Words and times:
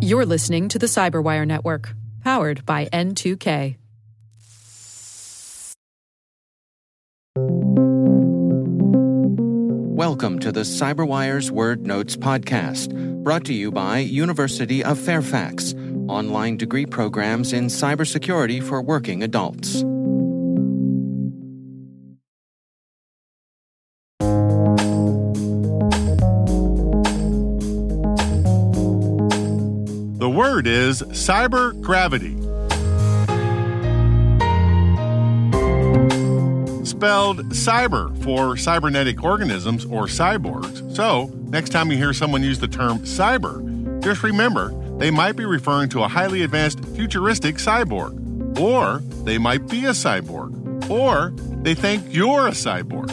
You're 0.00 0.26
listening 0.26 0.68
to 0.68 0.78
the 0.78 0.86
Cyberwire 0.86 1.46
Network, 1.46 1.94
powered 2.22 2.66
by 2.66 2.86
N2K. 2.86 3.76
Welcome 9.94 10.38
to 10.40 10.50
the 10.52 10.62
Cyberwire's 10.62 11.50
Word 11.50 11.86
Notes 11.86 12.16
podcast, 12.16 13.22
brought 13.22 13.44
to 13.44 13.54
you 13.54 13.70
by 13.70 13.98
University 13.98 14.82
of 14.82 14.98
Fairfax, 14.98 15.74
online 16.08 16.56
degree 16.56 16.86
programs 16.86 17.52
in 17.52 17.66
cybersecurity 17.66 18.62
for 18.62 18.82
working 18.82 19.22
adults. 19.22 19.84
The 30.52 30.56
word 30.56 30.66
is 30.66 31.00
cyber 31.00 31.80
gravity. 31.80 32.36
Spelled 36.84 37.38
cyber 37.52 38.22
for 38.22 38.58
cybernetic 38.58 39.24
organisms 39.24 39.86
or 39.86 40.04
cyborgs. 40.08 40.94
So, 40.94 41.32
next 41.44 41.70
time 41.70 41.90
you 41.90 41.96
hear 41.96 42.12
someone 42.12 42.42
use 42.42 42.58
the 42.58 42.68
term 42.68 42.98
cyber, 42.98 44.02
just 44.02 44.22
remember 44.22 44.74
they 44.98 45.10
might 45.10 45.36
be 45.36 45.46
referring 45.46 45.88
to 45.88 46.02
a 46.02 46.08
highly 46.08 46.42
advanced 46.42 46.84
futuristic 46.84 47.54
cyborg. 47.54 48.60
Or 48.60 48.98
they 49.24 49.38
might 49.38 49.66
be 49.68 49.86
a 49.86 49.92
cyborg. 49.92 50.90
Or 50.90 51.30
they 51.62 51.74
think 51.74 52.04
you're 52.10 52.48
a 52.48 52.50
cyborg. 52.50 53.10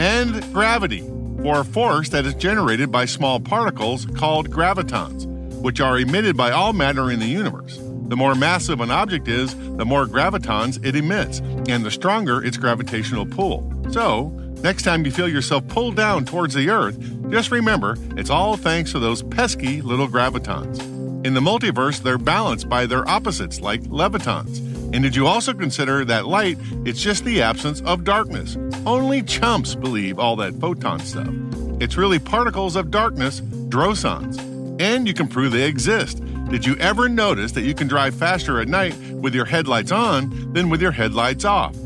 And 0.00 0.42
gravity, 0.54 1.00
for 1.42 1.60
a 1.60 1.64
force 1.66 2.08
that 2.08 2.24
is 2.24 2.32
generated 2.32 2.90
by 2.90 3.04
small 3.04 3.40
particles 3.40 4.06
called 4.06 4.48
gravitons 4.48 5.31
which 5.62 5.80
are 5.80 5.98
emitted 5.98 6.36
by 6.36 6.50
all 6.50 6.72
matter 6.72 7.10
in 7.10 7.20
the 7.20 7.26
universe. 7.26 7.78
The 8.08 8.16
more 8.16 8.34
massive 8.34 8.80
an 8.80 8.90
object 8.90 9.26
is, 9.28 9.56
the 9.76 9.86
more 9.86 10.06
gravitons 10.06 10.84
it 10.84 10.96
emits, 10.96 11.38
and 11.68 11.84
the 11.84 11.90
stronger 11.90 12.44
its 12.44 12.58
gravitational 12.58 13.24
pull. 13.24 13.72
So, 13.90 14.28
next 14.60 14.82
time 14.82 15.06
you 15.06 15.12
feel 15.12 15.28
yourself 15.28 15.66
pulled 15.68 15.96
down 15.96 16.26
towards 16.26 16.52
the 16.52 16.68
Earth, 16.68 16.98
just 17.30 17.50
remember 17.50 17.96
it's 18.16 18.28
all 18.28 18.56
thanks 18.56 18.92
to 18.92 18.98
those 18.98 19.22
pesky 19.22 19.80
little 19.80 20.08
gravitons. 20.08 20.80
In 21.24 21.34
the 21.34 21.40
multiverse, 21.40 22.02
they're 22.02 22.18
balanced 22.18 22.68
by 22.68 22.84
their 22.84 23.08
opposites, 23.08 23.60
like 23.60 23.80
levitons. 23.86 24.58
And 24.92 25.02
did 25.02 25.16
you 25.16 25.26
also 25.26 25.54
consider 25.54 26.04
that 26.04 26.26
light, 26.26 26.58
it's 26.84 27.00
just 27.00 27.24
the 27.24 27.40
absence 27.40 27.80
of 27.82 28.04
darkness? 28.04 28.58
Only 28.84 29.22
chumps 29.22 29.74
believe 29.74 30.18
all 30.18 30.36
that 30.36 30.54
photon 30.60 31.00
stuff. 31.00 31.32
It's 31.80 31.96
really 31.96 32.18
particles 32.18 32.76
of 32.76 32.90
darkness, 32.90 33.40
drosons 33.68 34.51
and 34.82 35.06
you 35.06 35.14
can 35.14 35.28
prove 35.28 35.52
they 35.52 35.68
exist. 35.68 36.20
Did 36.50 36.66
you 36.66 36.76
ever 36.78 37.08
notice 37.08 37.52
that 37.52 37.62
you 37.62 37.72
can 37.72 37.86
drive 37.86 38.16
faster 38.16 38.60
at 38.60 38.66
night 38.66 38.98
with 39.10 39.32
your 39.32 39.44
headlights 39.44 39.92
on 39.92 40.52
than 40.52 40.68
with 40.70 40.82
your 40.82 40.90
headlights 40.90 41.44
off? 41.44 41.76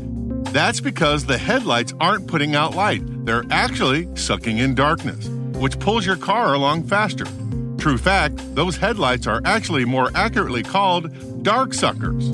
That's 0.51 0.79
because 0.79 1.23
the 1.23 1.37
headlights 1.37 1.93
aren't 1.99 2.27
putting 2.27 2.55
out 2.55 2.73
light, 2.73 3.03
they're 3.23 3.45
actually 3.51 4.07
sucking 4.15 4.57
in 4.57 4.73
darkness, 4.73 5.27
which 5.59 5.79
pulls 5.79 6.07
your 6.07 6.15
car 6.15 6.55
along 6.55 6.83
faster. 6.87 7.25
True 7.77 7.99
fact, 7.99 8.35
those 8.55 8.75
headlights 8.75 9.27
are 9.27 9.41
actually 9.45 9.85
more 9.85 10.09
accurately 10.15 10.63
called 10.63 11.43
dark 11.43 11.75
suckers. 11.75 12.29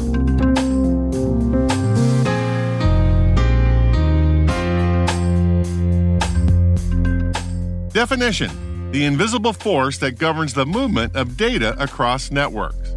Definition 7.92 8.73
the 8.94 9.06
invisible 9.06 9.54
force 9.54 9.98
that 9.98 10.20
governs 10.20 10.54
the 10.54 10.68
movement 10.68 11.16
of 11.16 11.36
data 11.36 11.76
across 11.82 12.30
networks. 12.30 12.92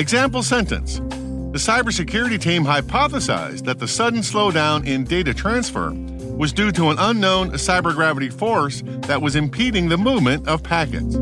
Example 0.00 0.42
sentence 0.42 0.96
The 0.96 1.58
cybersecurity 1.58 2.40
team 2.40 2.64
hypothesized 2.64 3.66
that 3.66 3.78
the 3.78 3.86
sudden 3.86 4.20
slowdown 4.20 4.86
in 4.86 5.04
data 5.04 5.34
transfer 5.34 5.92
was 5.92 6.54
due 6.54 6.72
to 6.72 6.88
an 6.88 6.96
unknown 6.98 7.50
cybergravity 7.50 8.32
force 8.32 8.82
that 9.02 9.20
was 9.20 9.36
impeding 9.36 9.90
the 9.90 9.98
movement 9.98 10.48
of 10.48 10.62
packets. 10.62 11.16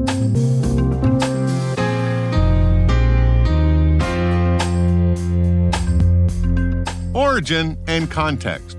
Origin, 7.31 7.79
and 7.87 8.11
context. 8.11 8.77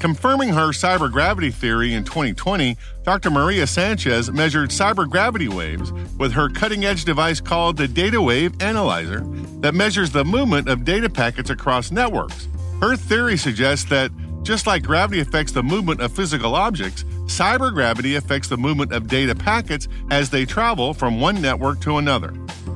Confirming 0.00 0.48
her 0.48 0.70
cybergravity 0.70 1.54
theory 1.54 1.94
in 1.94 2.02
2020, 2.02 2.76
Dr. 3.04 3.30
Maria 3.30 3.64
Sanchez 3.64 4.28
measured 4.28 4.70
cybergravity 4.70 5.48
waves 5.48 5.92
with 6.18 6.32
her 6.32 6.48
cutting 6.48 6.84
edge 6.84 7.04
device 7.04 7.40
called 7.40 7.76
the 7.76 7.86
Data 7.86 8.20
Wave 8.20 8.60
Analyzer 8.60 9.20
that 9.60 9.74
measures 9.74 10.10
the 10.10 10.24
movement 10.24 10.68
of 10.68 10.84
data 10.84 11.08
packets 11.08 11.48
across 11.48 11.92
networks. 11.92 12.48
Her 12.80 12.96
theory 12.96 13.36
suggests 13.36 13.88
that 13.90 14.10
just 14.42 14.66
like 14.66 14.82
gravity 14.82 15.20
affects 15.20 15.52
the 15.52 15.62
movement 15.62 16.00
of 16.00 16.10
physical 16.10 16.56
objects, 16.56 17.04
cybergravity 17.26 18.16
affects 18.16 18.48
the 18.48 18.56
movement 18.56 18.92
of 18.92 19.06
data 19.06 19.36
packets 19.36 19.86
as 20.10 20.28
they 20.28 20.44
travel 20.44 20.92
from 20.92 21.20
one 21.20 21.40
network 21.40 21.80
to 21.82 21.98
another. 21.98 22.30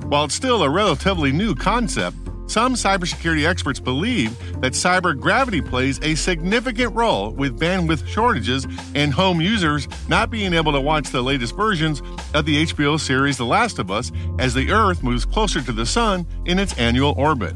While 0.07 0.27
it's 0.27 0.37
still 0.37 0.63
a 0.63 0.71
relatively 0.71 1.33
new 1.33 1.57
concept, 1.57 2.17
some 2.47 2.75
cybersecurity 2.75 3.47
experts 3.47 3.81
believe 3.81 4.39
that 4.61 4.73
cyber 4.73 5.19
gravity 5.19 5.61
plays 5.61 5.99
a 6.03 6.15
significant 6.15 6.95
role 6.95 7.31
with 7.31 7.59
bandwidth 7.59 8.07
shortages 8.07 8.67
and 8.95 9.13
home 9.13 9.41
users 9.41 9.89
not 10.09 10.31
being 10.31 10.55
able 10.55 10.73
to 10.73 10.81
watch 10.81 11.11
the 11.11 11.23
latest 11.23 11.57
versions 11.57 12.03
of 12.35 12.47
the 12.47 12.65
HBO 12.67 12.99
series 12.99 13.37
The 13.37 13.45
Last 13.47 13.79
of 13.79 13.91
Us 13.91 14.13
as 14.39 14.55
the 14.55 14.71
Earth 14.71 15.03
moves 15.03 15.25
closer 15.25 15.61
to 15.63 15.73
the 15.73 15.87
Sun 15.87 16.27
in 16.45 16.59
its 16.59 16.77
annual 16.79 17.15
orbit. 17.17 17.55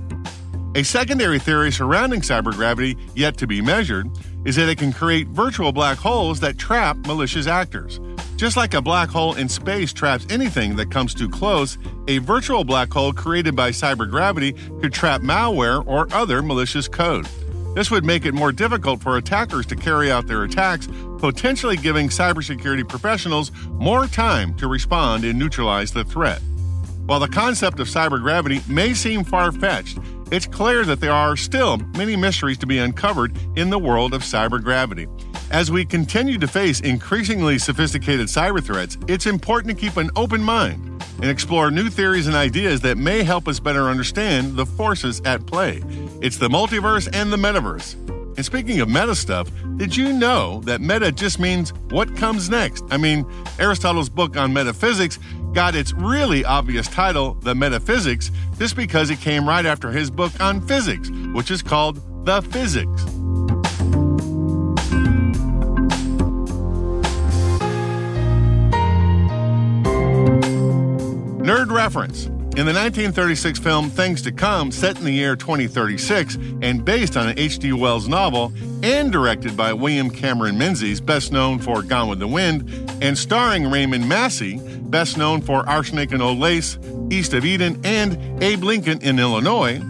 A 0.76 0.84
secondary 0.84 1.40
theory 1.40 1.72
surrounding 1.72 2.20
cyber 2.20 2.52
gravity, 2.52 2.96
yet 3.16 3.36
to 3.38 3.46
be 3.46 3.60
measured, 3.60 4.08
is 4.44 4.54
that 4.56 4.68
it 4.68 4.78
can 4.78 4.92
create 4.92 5.26
virtual 5.28 5.72
black 5.72 5.98
holes 5.98 6.40
that 6.40 6.58
trap 6.58 6.96
malicious 7.06 7.48
actors. 7.48 7.98
Just 8.40 8.56
like 8.56 8.72
a 8.72 8.80
black 8.80 9.10
hole 9.10 9.34
in 9.34 9.50
space 9.50 9.92
traps 9.92 10.26
anything 10.30 10.74
that 10.76 10.90
comes 10.90 11.12
too 11.12 11.28
close, 11.28 11.76
a 12.08 12.16
virtual 12.20 12.64
black 12.64 12.90
hole 12.90 13.12
created 13.12 13.54
by 13.54 13.68
cybergravity 13.68 14.56
could 14.80 14.94
trap 14.94 15.20
malware 15.20 15.86
or 15.86 16.10
other 16.10 16.40
malicious 16.40 16.88
code. 16.88 17.26
This 17.74 17.90
would 17.90 18.06
make 18.06 18.24
it 18.24 18.32
more 18.32 18.50
difficult 18.50 19.02
for 19.02 19.18
attackers 19.18 19.66
to 19.66 19.76
carry 19.76 20.10
out 20.10 20.26
their 20.26 20.44
attacks, 20.44 20.88
potentially 21.18 21.76
giving 21.76 22.08
cybersecurity 22.08 22.88
professionals 22.88 23.52
more 23.72 24.06
time 24.06 24.54
to 24.54 24.68
respond 24.68 25.26
and 25.26 25.38
neutralize 25.38 25.92
the 25.92 26.04
threat. 26.04 26.40
While 27.04 27.20
the 27.20 27.28
concept 27.28 27.78
of 27.78 27.88
cybergravity 27.88 28.66
may 28.66 28.94
seem 28.94 29.22
far 29.22 29.52
fetched, 29.52 29.98
it's 30.32 30.46
clear 30.46 30.86
that 30.86 31.00
there 31.00 31.12
are 31.12 31.36
still 31.36 31.76
many 31.94 32.16
mysteries 32.16 32.56
to 32.56 32.66
be 32.66 32.78
uncovered 32.78 33.36
in 33.56 33.68
the 33.68 33.78
world 33.78 34.14
of 34.14 34.22
cybergravity. 34.22 35.08
As 35.50 35.68
we 35.68 35.84
continue 35.84 36.38
to 36.38 36.46
face 36.46 36.78
increasingly 36.80 37.58
sophisticated 37.58 38.28
cyber 38.28 38.62
threats, 38.62 38.96
it's 39.08 39.26
important 39.26 39.76
to 39.76 39.80
keep 39.80 39.96
an 39.96 40.08
open 40.14 40.40
mind 40.40 41.04
and 41.16 41.24
explore 41.24 41.72
new 41.72 41.90
theories 41.90 42.28
and 42.28 42.36
ideas 42.36 42.80
that 42.82 42.96
may 42.96 43.24
help 43.24 43.48
us 43.48 43.58
better 43.58 43.88
understand 43.88 44.56
the 44.56 44.64
forces 44.64 45.20
at 45.24 45.44
play. 45.46 45.82
It's 46.22 46.36
the 46.36 46.48
multiverse 46.48 47.08
and 47.12 47.32
the 47.32 47.36
metaverse. 47.36 47.96
And 48.36 48.46
speaking 48.46 48.78
of 48.80 48.88
meta 48.88 49.16
stuff, 49.16 49.50
did 49.76 49.96
you 49.96 50.12
know 50.12 50.60
that 50.66 50.80
meta 50.80 51.10
just 51.10 51.40
means 51.40 51.70
what 51.90 52.16
comes 52.16 52.48
next? 52.48 52.84
I 52.92 52.96
mean, 52.96 53.26
Aristotle's 53.58 54.08
book 54.08 54.36
on 54.36 54.52
metaphysics 54.52 55.18
got 55.52 55.74
its 55.74 55.92
really 55.92 56.44
obvious 56.44 56.86
title, 56.86 57.34
The 57.34 57.56
Metaphysics, 57.56 58.30
just 58.56 58.76
because 58.76 59.10
it 59.10 59.20
came 59.20 59.48
right 59.48 59.66
after 59.66 59.90
his 59.90 60.12
book 60.12 60.40
on 60.40 60.60
physics, 60.60 61.10
which 61.34 61.50
is 61.50 61.60
called 61.60 62.24
The 62.24 62.40
Physics. 62.40 63.04
Reference. 71.80 72.26
In 72.26 72.66
the 72.66 72.74
1936 72.74 73.58
film 73.58 73.88
Things 73.88 74.20
to 74.22 74.32
Come, 74.32 74.70
set 74.70 74.98
in 74.98 75.04
the 75.04 75.12
year 75.12 75.34
2036 75.34 76.36
and 76.60 76.84
based 76.84 77.16
on 77.16 77.26
an 77.26 77.38
H.G. 77.38 77.72
Wells 77.72 78.06
novel, 78.06 78.52
and 78.82 79.10
directed 79.10 79.56
by 79.56 79.72
William 79.72 80.10
Cameron 80.10 80.58
Menzies, 80.58 81.00
best 81.00 81.32
known 81.32 81.58
for 81.58 81.80
Gone 81.80 82.10
with 82.10 82.18
the 82.18 82.28
Wind, 82.28 82.68
and 83.00 83.16
starring 83.16 83.70
Raymond 83.70 84.06
Massey, 84.06 84.60
best 84.90 85.16
known 85.16 85.40
for 85.40 85.66
Arsenic 85.66 86.12
and 86.12 86.20
Old 86.20 86.38
Lace, 86.38 86.76
East 87.10 87.32
of 87.32 87.46
Eden, 87.46 87.80
and 87.82 88.42
Abe 88.42 88.62
Lincoln 88.62 89.00
in 89.00 89.18
Illinois, 89.18 89.80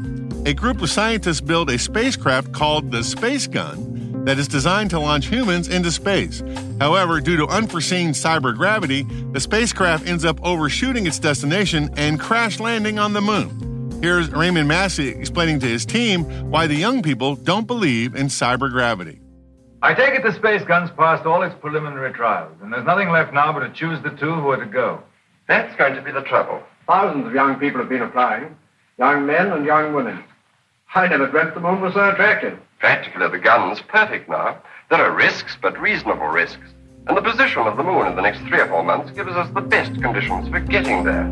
a 0.47 0.55
group 0.55 0.81
of 0.83 0.91
scientists 0.91 1.41
build 1.41 1.71
a 1.71 1.79
spacecraft 1.79 2.53
called 2.53 2.93
the 2.93 3.03
Space 3.03 3.49
Gun 3.49 3.90
that 4.25 4.39
is 4.39 4.49
designed 4.49 4.91
to 4.91 5.01
launch 5.01 5.27
humans 5.27 5.69
into 5.69 5.91
space. 5.91 6.43
However, 6.81 7.21
due 7.21 7.37
to 7.37 7.47
unforeseen 7.47 8.11
cyber 8.11 8.55
gravity, 8.57 9.03
the 9.33 9.41
spacecraft 9.41 10.07
ends 10.07 10.25
up 10.25 10.43
overshooting 10.45 11.07
its 11.07 11.19
destination 11.19 11.91
and 11.97 12.21
crash 12.21 12.61
landing 12.61 12.99
on 12.99 13.13
the 13.13 13.21
moon. 13.21 14.01
Here's 14.03 14.31
Raymond 14.31 14.67
Massey 14.67 15.09
explaining 15.09 15.61
to 15.61 15.67
his 15.67 15.85
team 15.85 16.25
why 16.51 16.67
the 16.67 16.75
young 16.75 17.03
people 17.03 17.37
don't 17.37 17.67
believe 17.67 18.15
in 18.15 18.29
cyber 18.29 18.71
gravity. 18.71 19.21
I 19.83 19.95
take 19.95 20.15
it 20.15 20.23
the 20.23 20.33
space 20.33 20.63
gun's 20.63 20.91
passed 20.91 21.27
all 21.27 21.43
its 21.43 21.55
preliminary 21.61 22.13
trials, 22.13 22.57
and 22.63 22.73
there's 22.73 22.85
nothing 22.85 23.11
left 23.11 23.33
now 23.33 23.53
but 23.53 23.61
to 23.61 23.73
choose 23.73 24.03
the 24.03 24.11
two 24.11 24.35
who 24.35 24.51
are 24.51 24.63
to 24.63 24.67
go. 24.67 25.03
That's 25.49 25.75
going 25.77 25.95
to 25.95 26.03
be 26.03 26.13
the 26.13 26.23
trouble. 26.23 26.63
Thousands 26.87 27.27
of 27.27 27.35
young 27.35 27.57
people 27.57 27.81
have 27.81 27.89
been 27.89 28.03
applying, 28.03 28.57
young 28.99 29.27
men 29.27 29.53
and 29.53 29.65
young 29.65 29.95
women. 29.95 30.23
I 30.93 31.07
never 31.07 31.29
dreamt 31.29 31.55
the 31.55 31.61
moon 31.61 31.81
was 31.81 31.95
so 31.95 32.11
attractive. 32.11 32.59
Practically, 32.81 33.29
the 33.29 33.39
gun's 33.39 33.81
perfect 33.81 34.29
now. 34.29 34.61
There 34.91 34.99
are 34.99 35.15
risks, 35.15 35.57
but 35.63 35.81
reasonable 35.81 36.27
risks. 36.27 36.65
And 37.07 37.17
the 37.17 37.23
position 37.23 37.63
of 37.63 37.77
the 37.77 37.85
moon 37.85 38.09
in 38.09 38.17
the 38.17 38.23
next 38.23 38.41
three 38.41 38.59
or 38.59 38.67
four 38.67 38.83
months 38.83 39.13
gives 39.13 39.31
us 39.31 39.49
the 39.55 39.61
best 39.61 39.93
conditions 40.03 40.49
for 40.49 40.59
getting 40.59 41.05
there. 41.05 41.27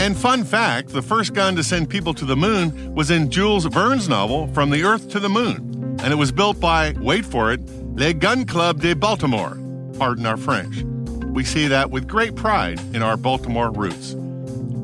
And 0.00 0.16
fun 0.16 0.44
fact 0.44 0.90
the 0.90 1.02
first 1.02 1.34
gun 1.34 1.56
to 1.56 1.64
send 1.64 1.90
people 1.90 2.14
to 2.14 2.24
the 2.24 2.36
moon 2.36 2.94
was 2.94 3.10
in 3.10 3.28
Jules 3.28 3.64
Verne's 3.66 4.08
novel, 4.08 4.46
From 4.54 4.70
the 4.70 4.84
Earth 4.84 5.08
to 5.10 5.18
the 5.18 5.28
Moon. 5.28 5.96
And 6.04 6.12
it 6.12 6.16
was 6.16 6.30
built 6.30 6.60
by, 6.60 6.92
wait 6.98 7.24
for 7.24 7.52
it, 7.52 7.60
Le 7.96 8.14
Gun 8.14 8.44
Club 8.44 8.80
de 8.80 8.94
Baltimore. 8.94 9.58
Pardon 9.98 10.26
our 10.26 10.36
French. 10.36 10.84
We 11.38 11.44
see 11.44 11.68
that 11.68 11.92
with 11.92 12.08
great 12.08 12.34
pride 12.34 12.80
in 12.96 13.00
our 13.00 13.16
Baltimore 13.16 13.70
roots. 13.70 14.16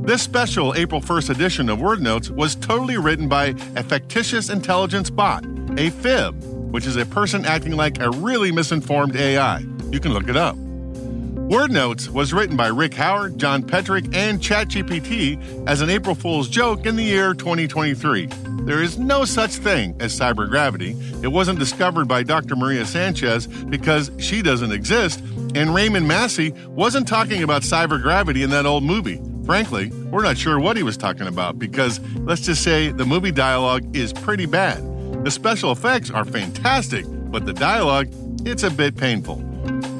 This 0.05 0.23
special 0.23 0.73
April 0.77 1.01
1st 1.01 1.31
edition 1.31 1.69
of 1.69 1.81
Word 1.81 2.01
Notes 2.01 2.31
was 2.31 2.55
totally 2.55 2.97
written 2.97 3.29
by 3.29 3.57
a 3.75 3.83
fictitious 3.83 4.51
intelligence 4.51 5.11
bot, 5.11 5.45
a 5.77 5.91
fib, 5.91 6.41
which 6.73 6.87
is 6.87 6.95
a 6.95 7.07
person 7.07 7.45
acting 7.45 7.73
like 7.73 7.99
a 7.99 8.09
really 8.09 8.53
misinformed 8.53 9.17
AI. 9.17 9.65
You 9.91 9.99
can 9.99 10.15
look 10.15 10.29
it 10.29 10.37
up. 10.37 10.55
Word 10.57 11.73
Notes 11.73 12.09
was 12.09 12.33
written 12.33 12.57
by 12.57 12.69
Rick 12.69 12.95
Howard, 12.95 13.37
John 13.37 13.65
Petrik, 13.65 14.15
and 14.15 14.41
ChatGPT 14.41 15.67
as 15.69 15.81
an 15.81 15.91
April 15.91 16.15
Fool's 16.15 16.49
joke 16.49 16.87
in 16.87 16.95
the 16.95 17.03
year 17.03 17.35
2023. 17.35 18.29
There 18.65 18.81
is 18.81 18.97
no 18.97 19.27
such 19.27 19.51
thing 19.51 19.95
as 20.01 20.19
cyber 20.19 20.49
gravity. 20.49 20.97
It 21.23 21.29
wasn't 21.29 21.59
discovered 21.59 22.09
by 22.09 22.23
Dr. 22.23 22.57
Maria 22.57 22.87
Sanchez 22.87 23.47
because 23.47 24.11
she 24.19 24.41
doesn't 24.41 24.73
exist, 24.73 25.21
and 25.55 25.75
Raymond 25.75 26.09
Massey 26.09 26.53
wasn't 26.69 27.07
talking 27.07 27.43
about 27.43 27.63
cyber 27.63 28.01
gravity 28.01 28.43
in 28.43 28.51
that 28.51 28.67
old 28.67 28.85
movie. 28.85 29.21
Frankly, 29.45 29.91
we're 30.11 30.23
not 30.23 30.39
sure 30.39 30.59
what 30.59 30.77
he 30.77 30.83
was 30.83 30.97
talking 30.97 31.27
about 31.27 31.59
because 31.59 32.01
let's 32.19 32.43
just 32.43 32.63
say 32.63 32.91
the 32.91 33.05
movie 33.05 33.31
dialogue 33.31 33.95
is 33.95 34.13
pretty 34.13 34.47
bad. 34.47 34.83
The 35.25 35.31
special 35.31 35.73
effects 35.73 36.11
are 36.11 36.25
fantastic, 36.25 37.05
but 37.09 37.47
the 37.47 37.53
dialogue, 37.53 38.09
it's 38.47 38.63
a 38.63 38.71
bit 38.71 38.97
painful. 38.97 39.37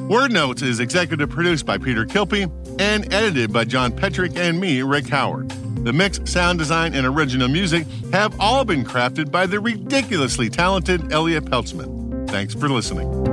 Word 0.09 0.31
Notes 0.31 0.61
is 0.61 0.79
executive 0.79 1.29
produced 1.29 1.65
by 1.65 1.77
Peter 1.77 2.05
Kilpe 2.05 2.43
and 2.79 3.11
edited 3.13 3.51
by 3.51 3.65
John 3.65 3.91
Petrik 3.91 4.37
and 4.37 4.59
me, 4.59 4.81
Rick 4.83 5.07
Howard. 5.09 5.49
The 5.83 5.93
mix, 5.93 6.19
sound 6.25 6.59
design, 6.59 6.93
and 6.93 7.05
original 7.05 7.47
music 7.47 7.87
have 8.11 8.39
all 8.39 8.65
been 8.65 8.83
crafted 8.83 9.31
by 9.31 9.45
the 9.45 9.59
ridiculously 9.59 10.49
talented 10.49 11.11
Elliot 11.11 11.45
Peltzman. 11.45 12.29
Thanks 12.29 12.53
for 12.53 12.69
listening. 12.69 13.24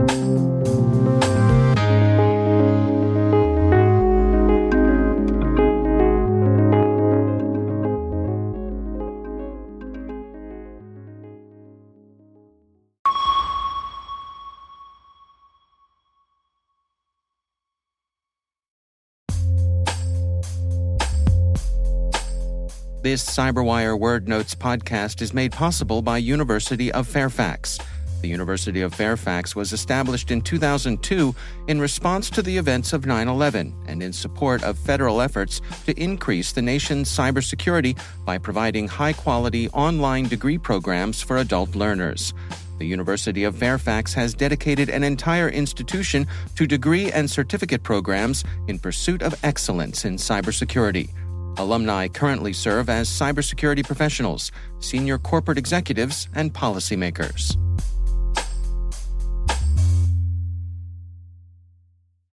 This 23.02 23.24
CyberWire 23.28 23.98
Word 23.98 24.28
Notes 24.28 24.54
podcast 24.54 25.22
is 25.22 25.34
made 25.34 25.50
possible 25.50 26.02
by 26.02 26.18
University 26.18 26.92
of 26.92 27.08
Fairfax. 27.08 27.80
The 28.20 28.28
University 28.28 28.80
of 28.80 28.94
Fairfax 28.94 29.56
was 29.56 29.72
established 29.72 30.30
in 30.30 30.40
2002 30.40 31.34
in 31.66 31.80
response 31.80 32.30
to 32.30 32.42
the 32.42 32.56
events 32.56 32.92
of 32.92 33.04
9 33.04 33.26
11 33.26 33.74
and 33.88 34.04
in 34.04 34.12
support 34.12 34.62
of 34.62 34.78
federal 34.78 35.20
efforts 35.20 35.60
to 35.86 36.00
increase 36.00 36.52
the 36.52 36.62
nation's 36.62 37.10
cybersecurity 37.10 37.98
by 38.24 38.38
providing 38.38 38.86
high 38.86 39.14
quality 39.14 39.68
online 39.70 40.28
degree 40.28 40.56
programs 40.56 41.20
for 41.20 41.38
adult 41.38 41.74
learners. 41.74 42.32
The 42.78 42.86
University 42.86 43.42
of 43.42 43.56
Fairfax 43.56 44.14
has 44.14 44.32
dedicated 44.32 44.88
an 44.88 45.02
entire 45.02 45.48
institution 45.48 46.28
to 46.54 46.68
degree 46.68 47.10
and 47.10 47.28
certificate 47.28 47.82
programs 47.82 48.44
in 48.68 48.78
pursuit 48.78 49.22
of 49.22 49.34
excellence 49.42 50.04
in 50.04 50.18
cybersecurity. 50.18 51.10
Alumni 51.58 52.08
currently 52.08 52.52
serve 52.52 52.88
as 52.88 53.08
cybersecurity 53.08 53.84
professionals, 53.84 54.52
senior 54.80 55.18
corporate 55.18 55.58
executives, 55.58 56.28
and 56.34 56.52
policymakers. 56.52 57.56